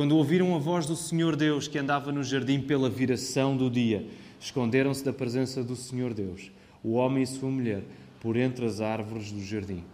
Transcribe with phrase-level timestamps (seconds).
[0.00, 4.08] Quando ouviram a voz do Senhor Deus que andava no jardim pela viração do dia,
[4.40, 6.50] esconderam-se da presença do Senhor Deus,
[6.82, 7.82] o homem e sua mulher,
[8.18, 9.84] por entre as árvores do jardim.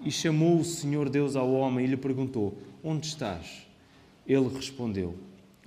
[0.00, 3.64] E chamou o Senhor Deus ao homem e lhe perguntou: Onde estás?
[4.26, 5.16] Ele respondeu: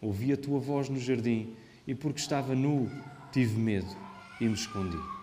[0.02, 1.54] Ouvi a tua voz no jardim
[1.88, 2.92] e, porque estava nu,
[3.32, 3.96] tive medo
[4.42, 5.17] e me escondi.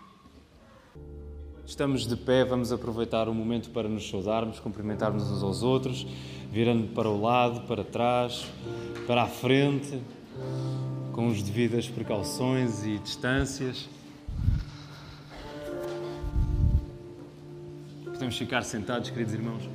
[1.67, 6.05] Estamos de pé, vamos aproveitar o momento para nos saudarmos, cumprimentarmos uns aos outros,
[6.51, 8.45] virando para o lado, para trás,
[9.07, 9.99] para a frente,
[11.11, 13.89] com as devidas precauções e distâncias.
[18.05, 19.74] Podemos ficar sentados, queridos irmãos.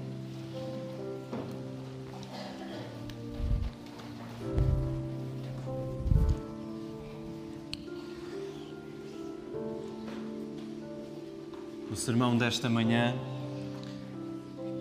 [11.91, 13.17] O sermão desta manhã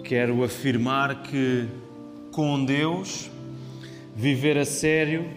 [0.04, 1.68] quero afirmar que
[2.32, 3.32] com Deus
[4.16, 5.28] viver a sério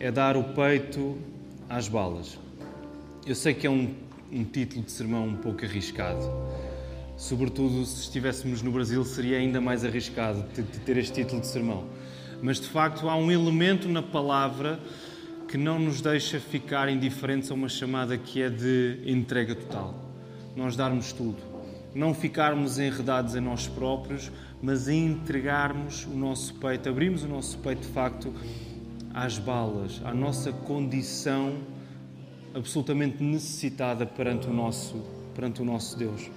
[0.00, 1.18] é dar o peito
[1.68, 2.38] às balas.
[3.26, 3.94] Eu sei que é um,
[4.32, 6.30] um título de sermão um pouco arriscado.
[7.14, 11.84] Sobretudo se estivéssemos no Brasil, seria ainda mais arriscado de ter este título de sermão.
[12.42, 14.80] Mas de facto há um elemento na palavra
[15.46, 20.05] que não nos deixa ficar indiferentes a uma chamada que é de entrega total.
[20.56, 21.36] Nós darmos tudo.
[21.94, 27.82] Não ficarmos enredados em nós próprios, mas entregarmos o nosso peito, abrirmos o nosso peito
[27.82, 28.32] de facto
[29.12, 31.58] às balas, à nossa condição
[32.54, 35.02] absolutamente necessitada perante o nosso,
[35.34, 36.30] perante o nosso Deus.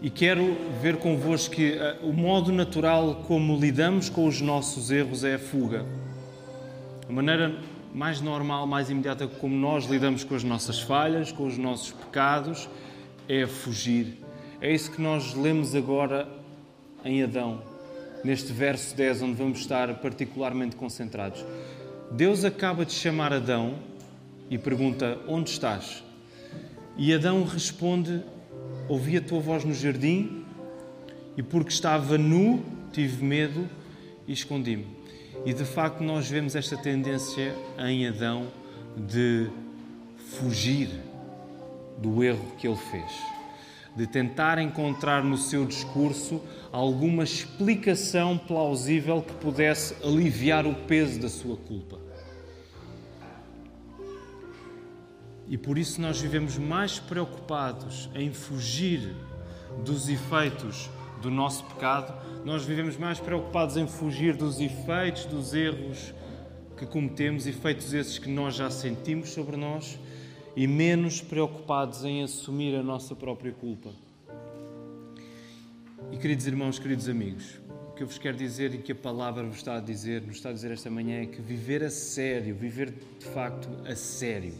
[0.00, 5.24] E quero ver convosco que uh, o modo natural como lidamos com os nossos erros
[5.24, 5.84] é a fuga.
[7.08, 7.56] A maneira
[7.94, 12.68] mais normal, mais imediata como nós lidamos com as nossas falhas, com os nossos pecados,
[13.28, 14.18] é fugir.
[14.60, 16.28] É isso que nós lemos agora
[17.04, 17.62] em Adão,
[18.24, 21.44] neste verso 10, onde vamos estar particularmente concentrados.
[22.10, 23.74] Deus acaba de chamar Adão
[24.50, 26.02] e pergunta: Onde estás?
[26.96, 28.22] E Adão responde:
[28.88, 30.44] Ouvi a tua voz no jardim
[31.36, 33.68] e, porque estava nu, tive medo
[34.26, 34.95] e escondi-me.
[35.46, 38.48] E de facto, nós vemos esta tendência em Adão
[38.96, 39.48] de
[40.40, 40.90] fugir
[41.98, 43.12] do erro que ele fez,
[43.94, 46.42] de tentar encontrar no seu discurso
[46.72, 52.00] alguma explicação plausível que pudesse aliviar o peso da sua culpa.
[55.46, 59.14] E por isso nós vivemos mais preocupados em fugir
[59.84, 60.90] dos efeitos
[61.26, 62.14] do nosso pecado,
[62.44, 66.14] nós vivemos mais preocupados em fugir dos efeitos dos erros
[66.76, 69.98] que cometemos, efeitos esses que nós já sentimos sobre nós,
[70.54, 73.90] e menos preocupados em assumir a nossa própria culpa.
[76.12, 77.58] E queridos irmãos, queridos amigos,
[77.90, 80.36] o que eu vos quero dizer e que a palavra vos está a dizer, nos
[80.36, 84.54] está a dizer esta manhã é que viver a sério, viver de facto a sério,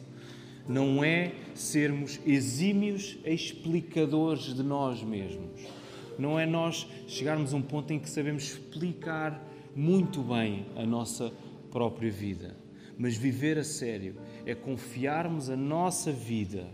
[0.68, 5.75] não é sermos exímios explicadores de nós mesmos.
[6.18, 9.42] Não é nós chegarmos a um ponto em que sabemos explicar
[9.74, 11.32] muito bem a nossa
[11.70, 12.56] própria vida.
[12.98, 14.16] Mas viver a sério
[14.46, 16.66] é confiarmos a nossa vida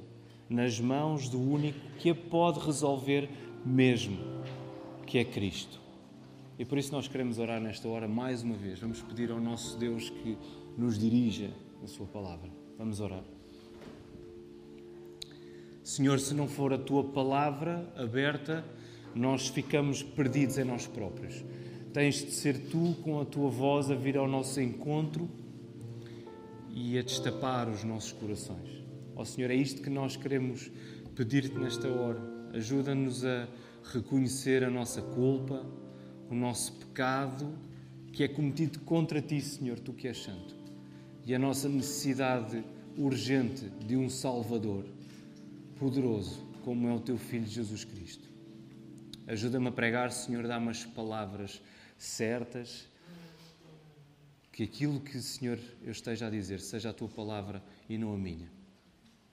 [0.48, 3.28] nas mãos do único que a pode resolver
[3.64, 4.18] mesmo,
[5.06, 5.80] que é Cristo.
[6.58, 8.78] E por isso nós queremos orar nesta hora mais uma vez.
[8.78, 10.36] Vamos pedir ao nosso Deus que
[10.76, 11.50] nos dirija
[11.82, 12.50] a Sua palavra.
[12.78, 13.24] Vamos orar.
[15.82, 18.64] Senhor, se não for a tua palavra aberta,
[19.14, 21.44] nós ficamos perdidos em nós próprios.
[21.92, 25.28] Tens de ser tu, com a tua voz, a vir ao nosso encontro
[26.70, 28.82] e a destapar os nossos corações.
[29.14, 30.70] Ó oh, Senhor, é isto que nós queremos
[31.14, 32.20] pedir-te nesta hora.
[32.54, 33.46] Ajuda-nos a
[33.92, 35.66] reconhecer a nossa culpa,
[36.30, 37.52] o nosso pecado
[38.12, 40.54] que é cometido contra ti, Senhor, tu que és santo,
[41.24, 42.62] e a nossa necessidade
[42.96, 44.84] urgente de um Salvador
[45.78, 48.31] poderoso como é o teu Filho Jesus Cristo.
[49.26, 51.62] Ajuda-me a pregar, Senhor, dá-me as palavras
[51.96, 52.88] certas,
[54.50, 58.18] que aquilo que, Senhor, eu esteja a dizer seja a tua palavra e não a
[58.18, 58.50] minha.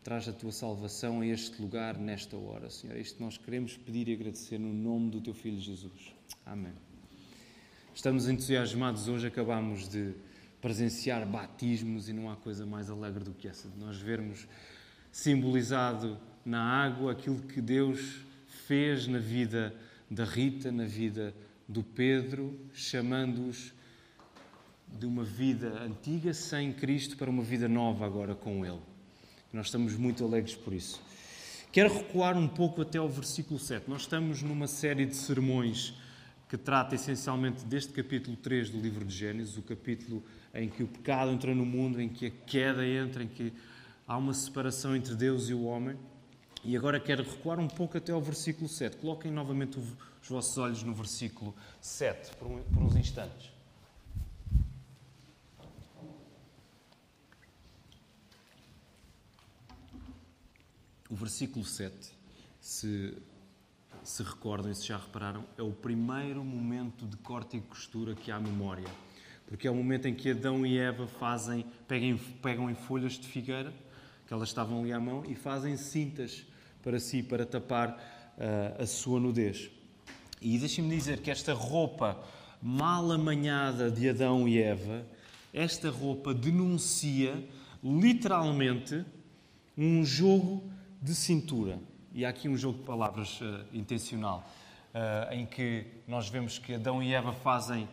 [0.03, 2.95] Traz a tua salvação a este lugar, nesta hora, Senhor.
[2.95, 6.13] É isto nós queremos pedir e agradecer no nome do teu Filho Jesus.
[6.45, 6.73] Amém.
[7.93, 10.13] Estamos entusiasmados hoje, acabamos de
[10.61, 14.47] presenciar batismos e não há coisa mais alegre do que essa, de nós vermos
[15.11, 18.21] simbolizado na água aquilo que Deus
[18.69, 19.73] fez na vida
[20.11, 21.33] da Rita, na vida
[21.67, 23.73] do Pedro, chamando-os
[24.87, 28.77] de uma vida antiga sem Cristo para uma vida nova agora com Ele.
[29.51, 31.01] Nós estamos muito alegres por isso.
[31.71, 33.89] Quero recuar um pouco até ao versículo 7.
[33.89, 35.95] Nós estamos numa série de sermões
[36.47, 40.23] que trata essencialmente deste capítulo 3 do livro de Gênesis, o capítulo
[40.53, 43.51] em que o pecado entra no mundo, em que a queda entra, em que
[44.07, 45.97] há uma separação entre Deus e o homem.
[46.63, 48.97] E agora quero recuar um pouco até ao versículo 7.
[48.97, 53.51] Coloquem novamente os vossos olhos no versículo 7 por, uns instantes.
[61.09, 62.13] O versículo 7,
[62.59, 63.17] se
[64.03, 68.31] se recordam e se já repararam, é o primeiro momento de corte e costura que
[68.31, 68.87] há à memória.
[69.47, 73.27] Porque é o momento em que Adão e Eva fazem, pegam, pegam em folhas de
[73.27, 73.73] figueira,
[74.29, 76.45] que elas estavam ali à mão, e fazem cintas
[76.83, 77.89] para si, para tapar
[78.37, 79.71] uh, a sua nudez.
[80.39, 82.15] E deixem-me dizer que esta roupa
[82.61, 85.03] mal amanhada de Adão e Eva,
[85.51, 87.43] esta roupa denuncia
[87.83, 89.03] literalmente
[89.75, 90.63] um jogo
[91.01, 91.79] de cintura.
[92.13, 94.47] E há aqui um jogo de palavras uh, intencional,
[94.93, 97.89] uh, em que nós vemos que Adão e Eva fazem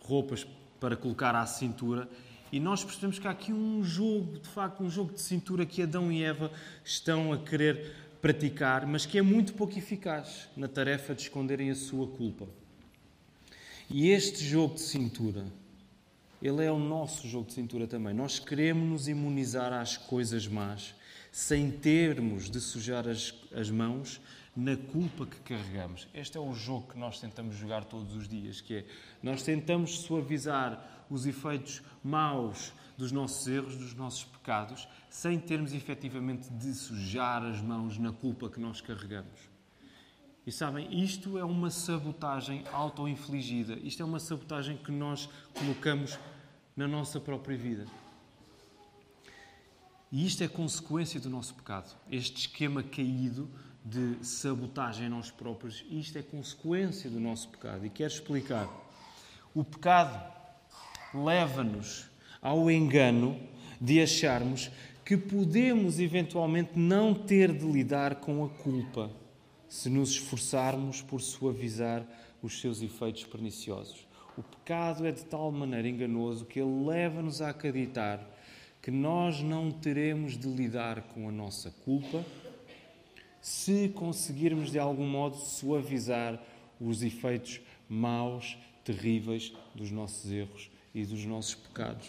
[0.00, 0.44] roupas
[0.80, 2.08] para colocar à cintura
[2.54, 5.82] e nós percebemos que há aqui um jogo, de facto, um jogo de cintura que
[5.82, 6.52] Adão e Eva
[6.84, 7.92] estão a querer
[8.22, 12.46] praticar, mas que é muito pouco eficaz na tarefa de esconderem a sua culpa.
[13.90, 15.44] E este jogo de cintura,
[16.40, 18.14] ele é o nosso jogo de cintura também.
[18.14, 20.94] Nós queremos nos imunizar às coisas más
[21.32, 24.20] sem termos de sujar as, as mãos
[24.56, 26.06] na culpa que carregamos.
[26.14, 28.84] Este é o jogo que nós tentamos jogar todos os dias, que é
[29.20, 36.48] nós tentamos suavizar os efeitos maus dos nossos erros, dos nossos pecados, sem termos efetivamente
[36.50, 39.54] de sujar as mãos na culpa que nós carregamos.
[40.46, 43.74] E sabem, isto é uma sabotagem auto-infligida.
[43.82, 46.18] Isto é uma sabotagem que nós colocamos
[46.76, 47.86] na nossa própria vida.
[50.12, 51.96] E isto é consequência do nosso pecado.
[52.10, 53.50] Este esquema caído
[53.84, 57.84] de sabotagem a nós próprios, isto é consequência do nosso pecado.
[57.86, 58.68] E quero explicar.
[59.54, 60.32] O pecado
[61.16, 62.10] leva-nos
[62.42, 63.38] ao engano
[63.80, 64.70] de acharmos
[65.04, 69.10] que podemos eventualmente não ter de lidar com a culpa
[69.68, 72.06] se nos esforçarmos por suavizar
[72.42, 74.06] os seus efeitos perniciosos.
[74.36, 78.20] O pecado é de tal maneira enganoso que ele leva-nos a acreditar
[78.80, 82.24] que nós não teremos de lidar com a nossa culpa
[83.40, 86.42] se conseguirmos de algum modo suavizar
[86.80, 92.06] os efeitos maus, terríveis dos nossos erros e dos nossos pecados.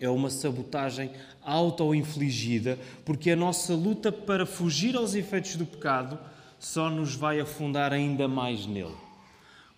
[0.00, 1.10] É uma sabotagem
[1.42, 6.18] auto-infligida, porque a nossa luta para fugir aos efeitos do pecado
[6.58, 8.96] só nos vai afundar ainda mais nele.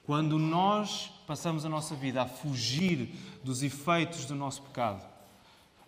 [0.05, 5.07] Quando nós passamos a nossa vida a fugir dos efeitos do nosso pecado,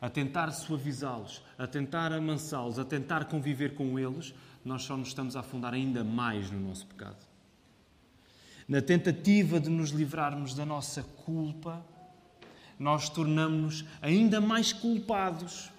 [0.01, 4.35] a tentar suavizá-los, a tentar amansá-los, a tentar conviver com eles,
[4.65, 7.17] nós só nos estamos a afundar ainda mais no nosso pecado.
[8.69, 11.85] Na tentativa de nos livrarmos da nossa culpa,
[12.83, 15.71] nós tornamos-nos ainda mais culpados,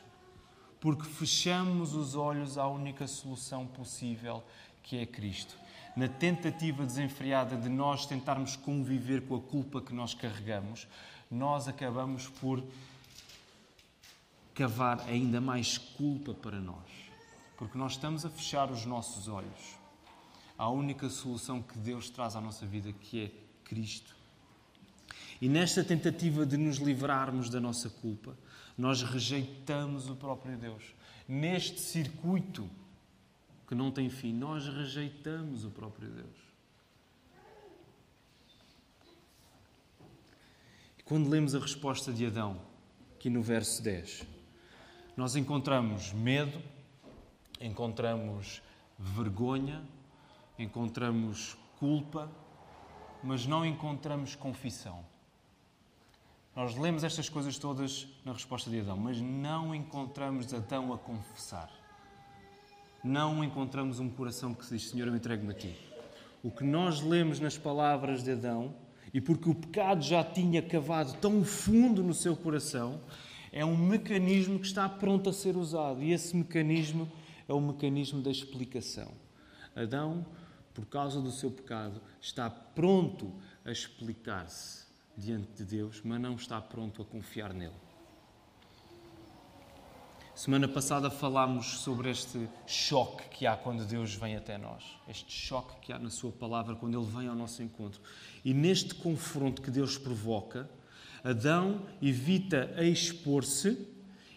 [0.80, 4.42] porque fechamos os olhos à única solução possível,
[4.82, 5.54] que é Cristo.
[5.98, 10.88] Na tentativa desenfreada de nós tentarmos conviver com a culpa que nós carregamos,
[11.30, 12.64] nós acabamos por
[14.54, 16.88] cavar ainda mais culpa para nós,
[17.58, 19.76] porque nós estamos a fechar os nossos olhos
[20.58, 23.32] à única solução que Deus traz à nossa vida, que é
[23.66, 24.23] Cristo.
[25.44, 28.34] E nesta tentativa de nos livrarmos da nossa culpa,
[28.78, 30.96] nós rejeitamos o próprio Deus.
[31.28, 32.70] Neste circuito
[33.68, 36.38] que não tem fim, nós rejeitamos o próprio Deus.
[40.98, 42.62] E quando lemos a resposta de Adão,
[43.18, 44.26] aqui no verso 10,
[45.18, 46.58] nós encontramos medo,
[47.60, 48.62] encontramos
[48.98, 49.84] vergonha,
[50.58, 52.32] encontramos culpa,
[53.22, 55.12] mas não encontramos confissão.
[56.56, 61.72] Nós lemos estas coisas todas na resposta de Adão, mas não encontramos Adão a confessar.
[63.04, 65.76] não encontramos um coração que se diz: Senhor, eu entrego-me a ti.
[66.44, 68.76] O que nós lemos nas palavras de Adão,
[69.12, 73.02] e porque o pecado já tinha cavado tão fundo no seu coração,
[73.52, 76.04] é um mecanismo que está pronto a ser usado.
[76.04, 77.12] E esse mecanismo
[77.48, 79.12] é o mecanismo da explicação.
[79.76, 80.24] Adão,
[80.72, 83.34] por causa do seu pecado, está pronto
[83.66, 84.83] a explicar-se
[85.18, 87.84] diante de Deus, mas não está pronto a confiar nele.
[90.36, 94.84] Semana passada falámos sobre este choque que há quando Deus vem até nós.
[95.08, 98.02] Este choque que há na Sua palavra quando Ele vem ao nosso encontro.
[98.44, 100.68] E neste confronto que Deus provoca,
[101.24, 103.88] Adão evita expor-se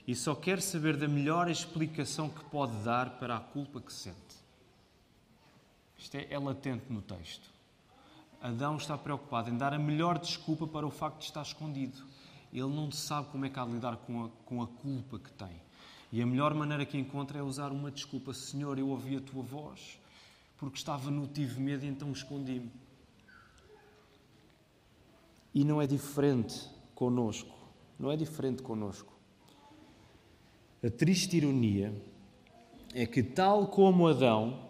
[0.06, 4.16] e só quer saber da melhor explicação que pode dar para a culpa que sente.
[5.98, 7.55] Isto é, é latente no texto.
[8.46, 12.04] Adão está preocupado em dar a melhor desculpa para o facto de estar escondido.
[12.52, 15.32] Ele não sabe como é que há de lidar com a, com a culpa que
[15.32, 15.60] tem.
[16.12, 18.32] E a melhor maneira que encontra é usar uma desculpa.
[18.32, 19.98] Senhor, eu ouvi a tua voz,
[20.56, 22.70] porque estava nu, tive medo e então escondi-me.
[25.52, 27.52] E não é diferente conosco.
[27.98, 29.12] Não é diferente conosco.
[30.84, 31.92] A triste ironia
[32.94, 34.65] é que, tal como Adão,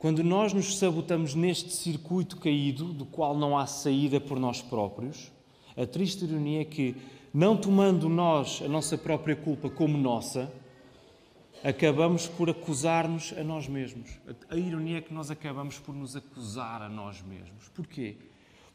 [0.00, 5.30] quando nós nos sabotamos neste circuito caído, do qual não há saída por nós próprios,
[5.76, 6.96] a triste ironia é que,
[7.34, 10.50] não tomando nós a nossa própria culpa como nossa,
[11.62, 14.18] acabamos por acusar-nos a nós mesmos.
[14.48, 17.68] A ironia é que nós acabamos por nos acusar a nós mesmos.
[17.74, 18.16] Porquê?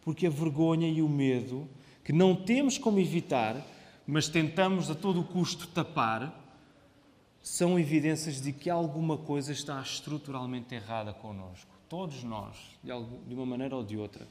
[0.03, 1.67] Porque a vergonha e o medo,
[2.03, 3.65] que não temos como evitar,
[4.05, 6.44] mas tentamos a todo custo tapar,
[7.45, 11.69] são evidências de que alguma coisa está estruturalmente errada connosco.
[11.87, 14.27] Todos nós, de uma maneira ou de outra,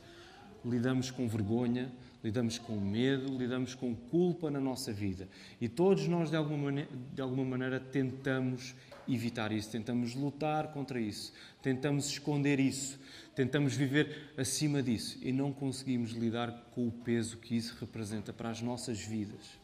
[0.64, 1.92] lidamos com vergonha,
[2.24, 5.28] lidamos com medo, lidamos com culpa na nossa vida.
[5.60, 8.74] E todos nós, de alguma, maneira, de alguma maneira, tentamos
[9.08, 12.98] evitar isso, tentamos lutar contra isso, tentamos esconder isso,
[13.32, 18.50] tentamos viver acima disso e não conseguimos lidar com o peso que isso representa para
[18.50, 19.63] as nossas vidas.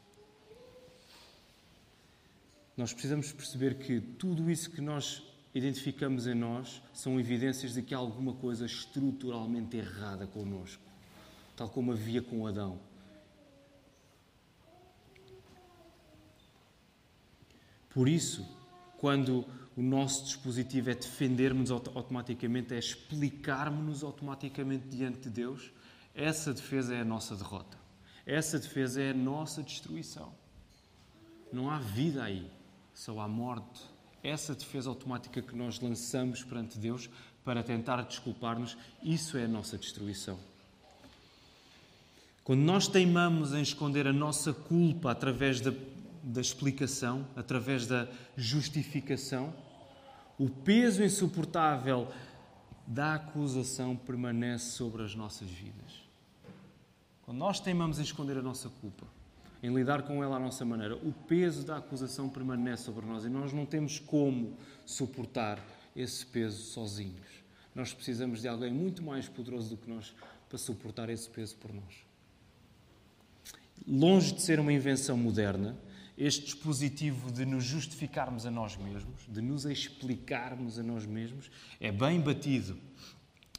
[2.76, 5.22] Nós precisamos perceber que tudo isso que nós
[5.54, 10.90] identificamos em nós são evidências de que há alguma coisa estruturalmente errada connosco
[11.60, 12.80] tal como havia com Adão.
[17.90, 18.48] Por isso,
[18.96, 19.44] quando
[19.76, 25.70] o nosso dispositivo é defendermos automaticamente, é explicarmos-nos automaticamente diante de Deus,
[26.14, 27.76] essa defesa é a nossa derrota.
[28.24, 30.32] Essa defesa é a nossa destruição.
[31.52, 32.50] Não há vida aí,
[33.00, 33.80] só há morte.
[34.22, 37.08] Essa defesa automática que nós lançamos perante Deus
[37.42, 40.38] para tentar desculpar-nos, isso é a nossa destruição.
[42.44, 45.72] Quando nós teimamos em esconder a nossa culpa através da,
[46.22, 49.54] da explicação, através da justificação,
[50.38, 52.06] o peso insuportável
[52.86, 56.02] da acusação permanece sobre as nossas vidas.
[57.22, 59.06] Quando nós teimamos em esconder a nossa culpa,
[59.62, 63.28] em lidar com ela à nossa maneira, o peso da acusação permanece sobre nós e
[63.28, 65.58] nós não temos como suportar
[65.94, 67.28] esse peso sozinhos.
[67.74, 70.14] Nós precisamos de alguém muito mais poderoso do que nós
[70.48, 72.10] para suportar esse peso por nós
[73.86, 75.76] longe de ser uma invenção moderna,
[76.16, 81.50] este dispositivo de nos justificarmos a nós mesmos, de nos explicarmos a nós mesmos,
[81.80, 82.76] é bem batido,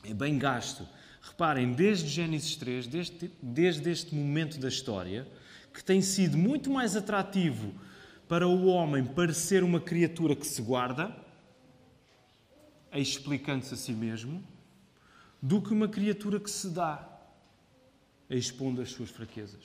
[0.04, 0.88] é bem gasto.
[1.22, 5.28] Reparem, desde Gênesis 3, desde, desde este momento da história,
[5.74, 7.74] que tem sido muito mais atrativo
[8.28, 11.16] para o homem parecer uma criatura que se guarda,
[12.94, 14.44] explicando-se a si mesmo,
[15.42, 17.08] do que uma criatura que se dá,
[18.30, 19.64] expondo as suas fraquezas.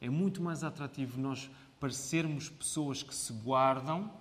[0.00, 4.12] É muito mais atrativo nós parecermos pessoas que se guardam,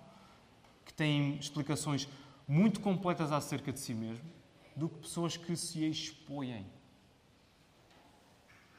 [0.86, 2.08] que têm explicações
[2.48, 4.26] muito completas acerca de si mesmo,
[4.76, 6.66] do que pessoas que se expõem,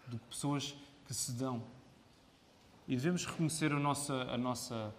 [0.07, 0.75] do que pessoas
[1.07, 1.63] que se dão.
[2.89, 4.95] E devemos reconhecer a nossa, a nossa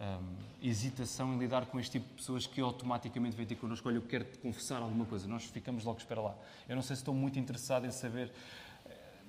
[0.00, 3.88] um, hesitação em lidar com este tipo de pessoas que automaticamente vêm ter connosco.
[3.88, 5.28] Olha, eu quero te confessar alguma coisa.
[5.28, 6.34] Nós ficamos logo, espera lá.
[6.68, 8.32] Eu não sei se estou muito interessado em saber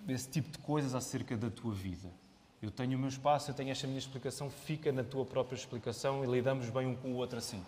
[0.08, 2.10] esse tipo de coisas acerca da tua vida.
[2.62, 6.24] Eu tenho o meu espaço, eu tenho esta minha explicação, fica na tua própria explicação
[6.24, 7.63] e lidamos bem um com o outro assim.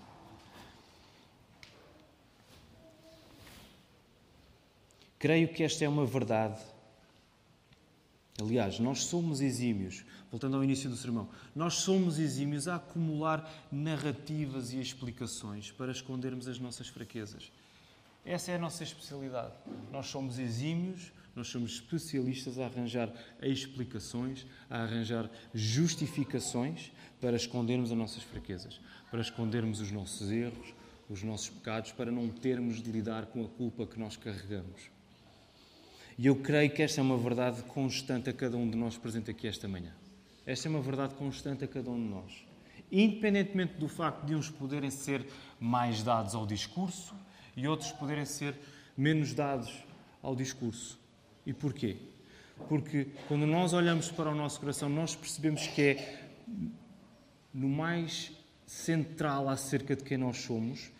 [5.17, 6.61] Creio que esta é uma verdade.
[8.39, 14.73] Aliás, nós somos exímios, voltando ao início do sermão, nós somos exímios a acumular narrativas
[14.73, 17.51] e explicações para escondermos as nossas fraquezas.
[18.25, 19.53] Essa é a nossa especialidade.
[19.91, 23.11] Nós somos exímios nós somos especialistas a arranjar
[23.41, 30.73] explicações, a arranjar justificações para escondermos as nossas fraquezas, para escondermos os nossos erros,
[31.09, 34.91] os nossos pecados para não termos de lidar com a culpa que nós carregamos.
[36.17, 39.31] E eu creio que esta é uma verdade constante a cada um de nós presente
[39.31, 40.02] aqui esta manhã.
[40.45, 42.45] Esta é uma verdade constante a cada um de nós.
[42.91, 45.25] Independentemente do facto de uns poderem ser
[45.59, 47.15] mais dados ao discurso
[47.55, 48.55] e outros poderem ser
[48.97, 49.83] menos dados
[50.21, 50.99] ao discurso.
[51.45, 51.97] E porquê?
[52.67, 56.29] Porque quando nós olhamos para o nosso coração, nós percebemos que é
[57.53, 58.31] no mais
[58.65, 60.91] central acerca de quem nós somos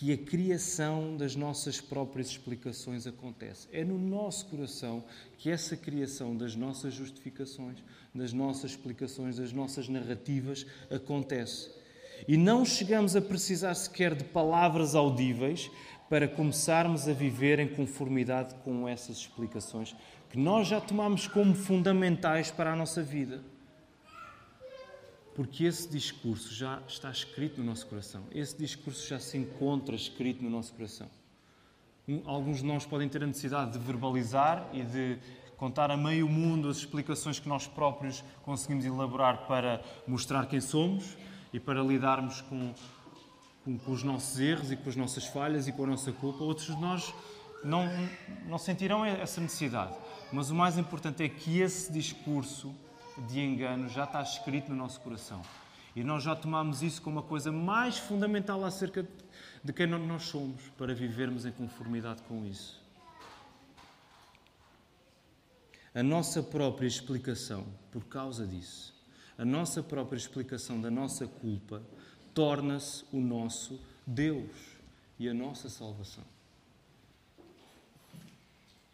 [0.00, 3.68] que a criação das nossas próprias explicações acontece.
[3.70, 5.04] É no nosso coração
[5.36, 11.70] que essa criação das nossas justificações, das nossas explicações, das nossas narrativas acontece.
[12.26, 15.70] E não chegamos a precisar sequer de palavras audíveis
[16.08, 19.94] para começarmos a viver em conformidade com essas explicações
[20.30, 23.42] que nós já tomamos como fundamentais para a nossa vida.
[25.40, 28.24] Porque esse discurso já está escrito no nosso coração.
[28.30, 31.08] Esse discurso já se encontra escrito no nosso coração.
[32.26, 35.18] Alguns de nós podem ter a necessidade de verbalizar e de
[35.56, 41.16] contar a meio mundo as explicações que nós próprios conseguimos elaborar para mostrar quem somos
[41.54, 42.74] e para lidarmos com,
[43.64, 46.44] com, com os nossos erros e com as nossas falhas e com a nossa culpa.
[46.44, 47.14] Outros de nós
[47.64, 47.88] não,
[48.46, 49.94] não sentirão essa necessidade.
[50.30, 52.74] Mas o mais importante é que esse discurso
[53.26, 55.42] de engano já está escrito no nosso coração.
[55.94, 59.06] E nós já tomamos isso como a coisa mais fundamental acerca
[59.62, 62.80] de quem nós somos, para vivermos em conformidade com isso.
[65.94, 68.94] A nossa própria explicação, por causa disso,
[69.36, 71.82] a nossa própria explicação da nossa culpa,
[72.32, 74.50] torna-se o nosso Deus
[75.18, 76.24] e a nossa salvação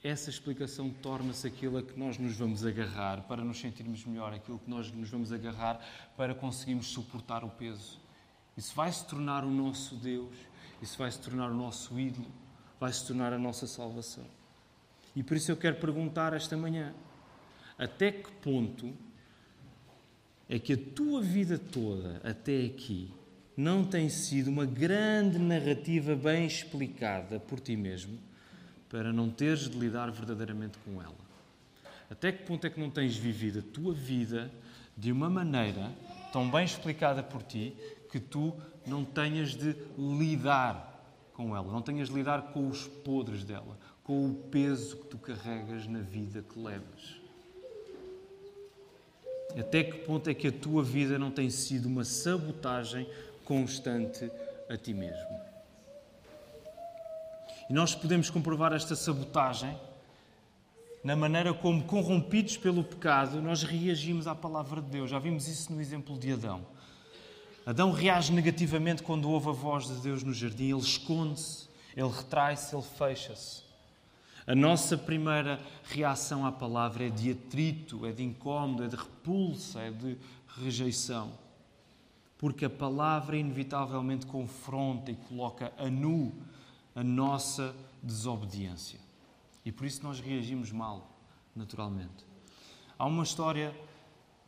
[0.07, 4.59] essa explicação torna-se aquilo a que nós nos vamos agarrar para nos sentirmos melhor, aquilo
[4.59, 5.85] que nós nos vamos agarrar
[6.17, 7.99] para conseguirmos suportar o peso.
[8.57, 10.35] Isso vai se tornar o nosso Deus,
[10.81, 12.31] isso vai se tornar o nosso ídolo,
[12.79, 14.25] vai se tornar a nossa salvação.
[15.15, 16.95] E por isso eu quero perguntar esta manhã:
[17.77, 18.95] até que ponto
[20.49, 23.13] é que a tua vida toda, até aqui,
[23.57, 28.19] não tem sido uma grande narrativa bem explicada por ti mesmo?
[28.89, 31.27] Para não teres de lidar verdadeiramente com ela?
[32.11, 34.51] Até que ponto é que não tens vivido a tua vida
[34.97, 35.91] de uma maneira
[36.33, 37.77] tão bem explicada por ti
[38.11, 38.55] que tu
[38.87, 40.95] não tenhas de lidar
[41.35, 45.19] com ela, não tenhas de lidar com os podres dela, com o peso que tu
[45.19, 47.21] carregas na vida que levas?
[49.59, 53.09] Até que ponto é que a tua vida não tem sido uma sabotagem
[53.45, 54.31] constante
[54.69, 55.46] a ti mesmo?
[57.69, 59.77] E nós podemos comprovar esta sabotagem
[61.07, 65.11] na maneira como, corrompidos pelo pecado, nós reagimos à palavra de Deus.
[65.11, 66.67] Já vimos isso no exemplo de Adão.
[67.65, 70.71] Adão reage negativamente quando ouve a voz de Deus no jardim.
[70.71, 73.63] Ele esconde-se, ele retrai-se, ele fecha-se.
[74.47, 79.81] A nossa primeira reação à palavra é de atrito, é de incómodo, é de repulsa,
[79.81, 80.17] é de
[80.61, 81.33] rejeição.
[82.37, 86.33] Porque a palavra inevitavelmente confronta e coloca a nu
[86.97, 88.99] a nossa desobediência.
[89.63, 91.15] E por isso nós reagimos mal,
[91.55, 92.25] naturalmente.
[92.99, 93.79] Há uma história,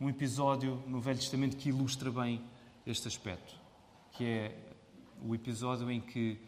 [0.00, 2.42] um episódio no Velho Testamento que ilustra bem
[2.86, 3.54] este aspecto,
[4.12, 4.58] que é
[5.22, 6.40] o episódio em que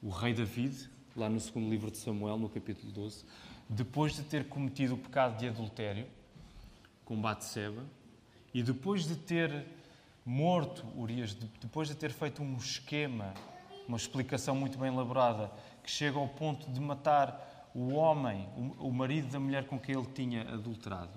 [0.00, 3.24] o rei David, lá no segundo livro de Samuel, no capítulo 12,
[3.68, 6.06] depois de ter cometido o pecado de adultério
[7.04, 7.84] com Batseba
[8.54, 9.66] e depois de ter
[10.24, 13.34] morto Urias, depois de ter feito um esquema
[13.90, 15.50] uma explicação muito bem elaborada,
[15.82, 18.48] que chega ao ponto de matar o homem,
[18.78, 21.10] o marido da mulher com quem ele tinha adulterado.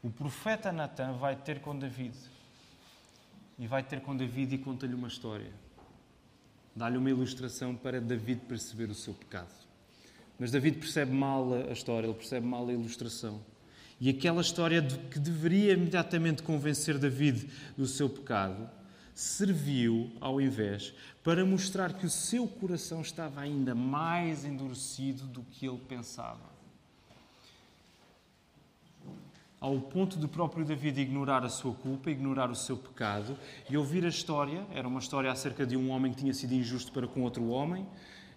[0.00, 2.16] O profeta Natan vai ter com David.
[3.58, 5.50] E vai ter com David e conta-lhe uma história.
[6.76, 9.52] Dá-lhe uma ilustração para David perceber o seu pecado.
[10.38, 13.40] Mas David percebe mal a história, ele percebe mal a ilustração.
[14.00, 18.70] E aquela história que deveria imediatamente convencer David do seu pecado,
[19.14, 25.66] serviu, ao invés, para mostrar que o seu coração estava ainda mais endurecido do que
[25.66, 26.52] ele pensava.
[29.60, 33.38] Ao ponto de próprio David ignorar a sua culpa, ignorar o seu pecado
[33.70, 34.66] e ouvir a história.
[34.74, 37.86] Era uma história acerca de um homem que tinha sido injusto para com outro homem.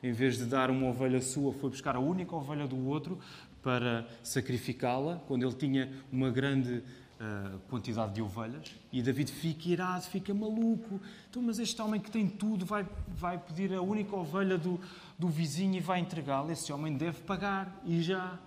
[0.01, 3.19] Em vez de dar uma ovelha sua, foi buscar a única ovelha do outro
[3.61, 6.81] para sacrificá-la, quando ele tinha uma grande
[7.19, 10.99] uh, quantidade de ovelhas e David fica irado, fica maluco.
[11.29, 14.79] Então, mas este homem que tem tudo vai, vai pedir a única ovelha do,
[15.17, 16.51] do vizinho e vai entregá-la.
[16.51, 18.39] Esse homem deve pagar e já.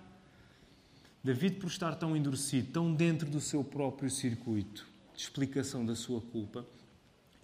[1.23, 6.19] David, por estar tão endurecido, tão dentro do seu próprio circuito de explicação da sua
[6.19, 6.65] culpa,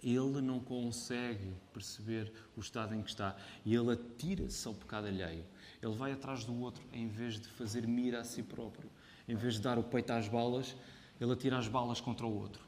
[0.02, 5.44] Ele não consegue perceber o estado em que está e ele atira-se ao pecado alheio.
[5.80, 8.90] Ele vai atrás do outro em vez de fazer mira a si próprio.
[9.28, 10.74] Em vez de dar o peito às balas,
[11.20, 12.62] ele atira as balas contra o outro.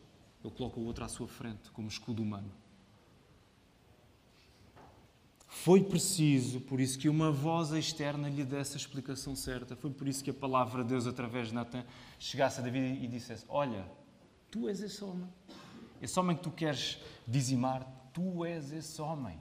[0.44, 2.50] Ele coloca o outro à sua frente como escudo humano.
[5.46, 9.76] Foi preciso, por isso, que uma voz externa lhe desse a explicação certa.
[9.76, 11.84] Foi por isso que a palavra de Deus, através de Natan,
[12.18, 13.84] chegasse a David e dissesse: Olha,
[14.50, 15.28] tu és esse homem.
[16.00, 19.38] Esse homem que tu queres dizimar, tu és esse homem.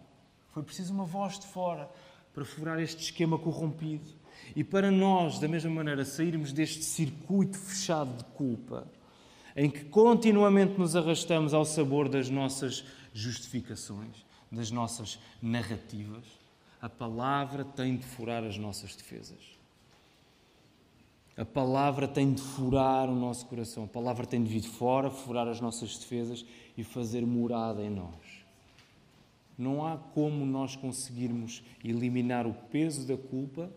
[0.49, 1.89] Foi preciso uma voz de fora
[2.33, 4.11] para furar este esquema corrompido.
[4.55, 8.87] E para nós, da mesma maneira, sairmos deste circuito fechado de culpa,
[9.59, 16.23] em que continuamente nos arrastamos ao sabor das nossas justificações, das nossas narrativas,
[16.81, 19.59] a palavra tem de furar as nossas defesas.
[21.35, 23.83] A palavra tem de furar o nosso coração.
[23.83, 26.45] A palavra tem de vir de fora, furar as nossas defesas
[26.77, 28.45] e fazer morada em nós.
[29.57, 33.69] Não há como nós conseguirmos eliminar o peso da culpa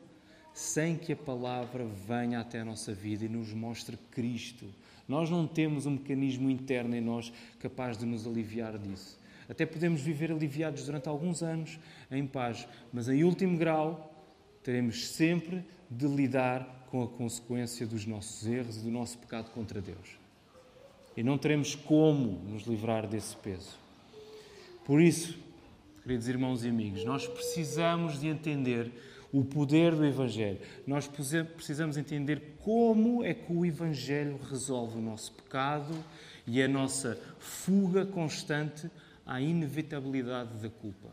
[0.54, 4.66] sem que a palavra venha até a nossa vida e nos mostre Cristo.
[5.08, 9.18] Nós não temos um mecanismo interno em nós capaz de nos aliviar disso.
[9.48, 11.78] Até podemos viver aliviados durante alguns anos
[12.10, 14.12] em paz, mas em último grau
[14.62, 19.80] teremos sempre de lidar com a consequência dos nossos erros e do nosso pecado contra
[19.80, 20.18] Deus.
[21.16, 23.76] E não teremos como nos livrar desse peso.
[24.84, 25.38] Por isso,
[26.02, 28.90] queridos irmãos e amigos, nós precisamos de entender
[29.32, 30.60] o poder do Evangelho.
[30.86, 35.94] Nós precisamos entender como é que o Evangelho resolve o nosso pecado
[36.46, 38.90] e a nossa fuga constante
[39.24, 41.08] à inevitabilidade da culpa.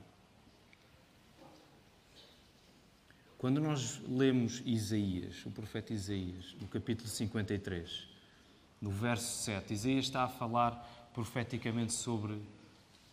[3.37, 8.09] Quando nós lemos Isaías, o profeta Isaías, no capítulo 53,
[8.81, 12.37] no verso 7, Isaías está a falar profeticamente sobre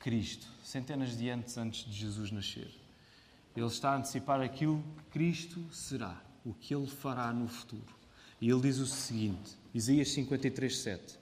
[0.01, 2.86] Cristo, centenas de anos antes de Jesus nascer.
[3.57, 7.95] Ele está a antecipar aquilo que Cristo será, o que ele fará no futuro.
[8.40, 11.19] E ele diz o seguinte, Isaías 53, 7.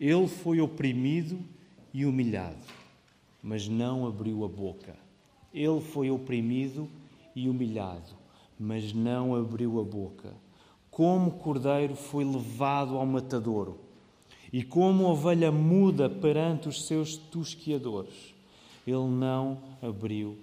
[0.00, 1.38] Ele foi oprimido
[1.92, 2.84] e humilhado
[3.44, 4.96] mas não abriu a boca.
[5.52, 6.88] Ele foi oprimido
[7.36, 8.10] e humilhado,
[8.58, 10.32] mas não abriu a boca.
[10.90, 13.78] Como cordeiro foi levado ao matadouro,
[14.50, 18.34] e como ovelha muda perante os seus tosquiadores,
[18.86, 20.38] ele não abriu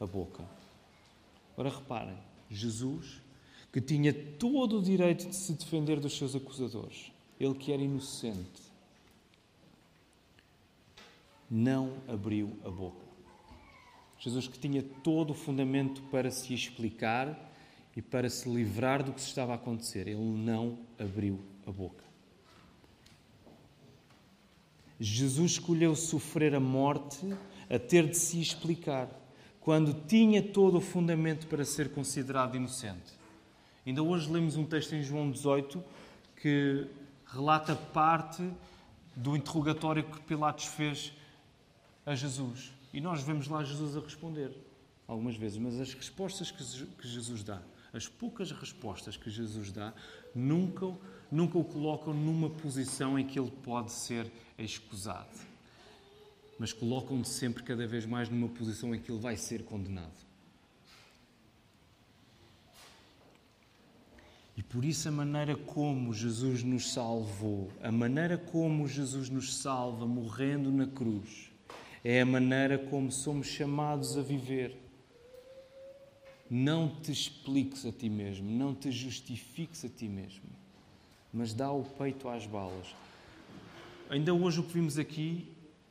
[0.00, 0.42] a boca.
[1.58, 2.16] Ora, reparem,
[2.48, 3.20] Jesus,
[3.72, 8.62] que tinha todo o direito de se defender dos seus acusadores, ele que era inocente,
[11.50, 13.04] não abriu a boca.
[14.20, 17.52] Jesus, que tinha todo o fundamento para se explicar
[17.96, 22.04] e para se livrar do que se estava a acontecer, ele não abriu a boca.
[25.00, 27.26] Jesus escolheu sofrer a morte
[27.68, 29.08] a ter de se explicar,
[29.68, 33.12] quando tinha todo o fundamento para ser considerado inocente.
[33.86, 35.84] Ainda hoje lemos um texto em João 18
[36.40, 36.86] que
[37.26, 38.50] relata parte
[39.14, 41.12] do interrogatório que Pilatos fez
[42.06, 42.72] a Jesus.
[42.94, 44.56] E nós vemos lá Jesus a responder,
[45.06, 47.60] algumas vezes, mas as respostas que Jesus dá,
[47.92, 49.92] as poucas respostas que Jesus dá,
[50.34, 50.90] nunca,
[51.30, 55.47] nunca o colocam numa posição em que ele pode ser excusado.
[56.58, 60.28] Mas colocam-no sempre, cada vez mais, numa posição em que ele vai ser condenado.
[64.58, 70.04] E por isso a maneira como Jesus nos salvou, a maneira como Jesus nos salva
[70.04, 71.52] morrendo na cruz,
[72.02, 74.76] é a maneira como somos chamados a viver.
[76.50, 80.50] Não te expliques a ti mesmo, não te justifiques a ti mesmo,
[81.32, 82.96] mas dá o peito às balas.
[84.10, 85.46] Ainda hoje o que vimos aqui,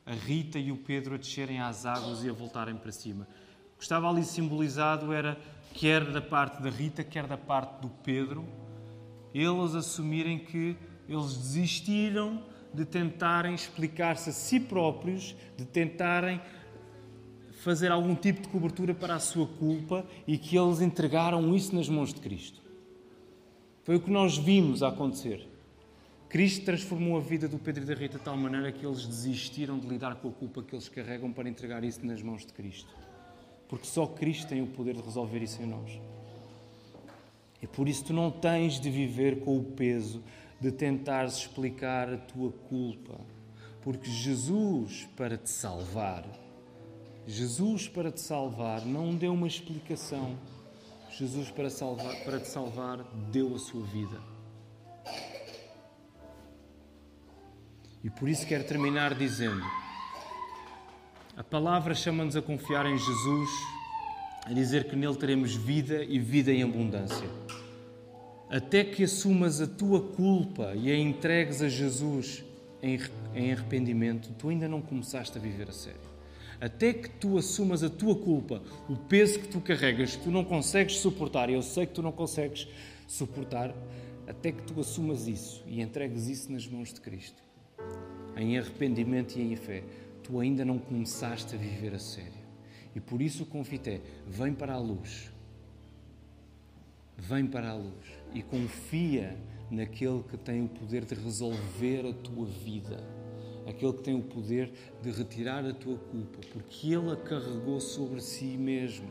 [0.07, 3.27] a Rita e o Pedro a descerem às águas e a voltarem para cima.
[3.75, 5.37] O que estava ali simbolizado era,
[5.73, 8.47] quer da parte da Rita, quer da parte do Pedro,
[9.33, 12.41] eles assumirem que eles desistiram
[12.73, 16.41] de tentarem explicar-se a si próprios, de tentarem
[17.61, 21.89] fazer algum tipo de cobertura para a sua culpa e que eles entregaram isso nas
[21.89, 22.61] mãos de Cristo.
[23.83, 25.46] Foi o que nós vimos acontecer.
[26.29, 29.79] Cristo transformou a vida do Pedro e da Rita de tal maneira que eles desistiram
[29.79, 32.93] de lidar com a culpa que eles carregam para entregar isso nas mãos de Cristo.
[33.69, 36.01] Porque só Cristo tem o poder de resolver isso em nós.
[37.61, 40.21] E por isso tu não tens de viver com o peso
[40.59, 43.19] de tentares explicar a tua culpa.
[43.81, 46.25] Porque Jesus, para te salvar,
[47.25, 50.37] Jesus, para te salvar, não deu uma explicação.
[51.09, 54.36] Jesus, para, salvar, para te salvar, deu a sua vida.
[58.07, 59.61] E por isso quero terminar dizendo:
[61.35, 63.49] A palavra chama-nos a confiar em Jesus,
[64.45, 67.29] a dizer que nele teremos vida e vida em abundância.
[68.49, 72.45] Até que assumas a tua culpa e a entregues a Jesus
[72.81, 75.99] em arrependimento, tu ainda não começaste a viver a sério.
[76.61, 80.45] Até que tu assumas a tua culpa, o peso que tu carregas, que tu não
[80.45, 82.69] consegues suportar, eu sei que tu não consegues
[83.05, 83.75] suportar,
[84.25, 87.46] até que tu assumas isso e entregues isso nas mãos de Cristo,
[88.35, 89.83] em arrependimento e em fé,
[90.23, 92.47] tu ainda não começaste a viver a sério.
[92.95, 95.31] E por isso o convite é: vem para a luz.
[97.17, 99.35] Vem para a luz e confia
[99.71, 103.03] naquele que tem o poder de resolver a tua vida,
[103.67, 108.21] aquele que tem o poder de retirar a tua culpa, porque ele a carregou sobre
[108.21, 109.09] si mesmo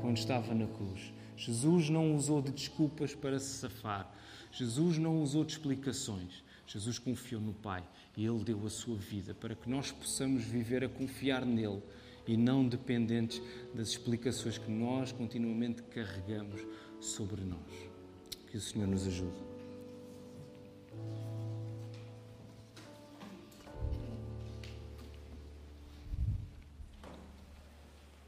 [0.00, 1.12] quando estava na cruz.
[1.36, 4.12] Jesus não usou de desculpas para se safar.
[4.52, 6.44] Jesus não usou de explicações.
[6.72, 7.82] Jesus confiou no Pai
[8.16, 11.82] e Ele deu a sua vida para que nós possamos viver a confiar nele
[12.28, 13.42] e não dependentes
[13.74, 16.64] das explicações que nós continuamente carregamos
[17.00, 17.90] sobre nós.
[18.48, 19.49] Que o Senhor nos ajude.